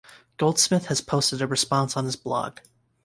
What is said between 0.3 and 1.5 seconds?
Goldsmith has posted a